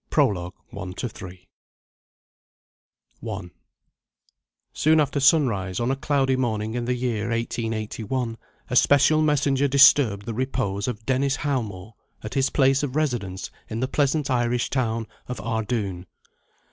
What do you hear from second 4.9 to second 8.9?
after sunrise, on a cloudy morning in the year 1881, a